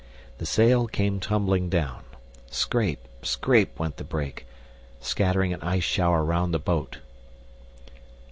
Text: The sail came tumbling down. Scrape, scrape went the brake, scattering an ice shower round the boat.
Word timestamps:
The 0.39 0.47
sail 0.47 0.87
came 0.87 1.19
tumbling 1.19 1.69
down. 1.69 2.03
Scrape, 2.49 3.07
scrape 3.21 3.77
went 3.77 3.97
the 3.97 4.03
brake, 4.03 4.47
scattering 4.99 5.53
an 5.53 5.61
ice 5.61 5.83
shower 5.83 6.23
round 6.25 6.55
the 6.55 6.59
boat. 6.59 6.97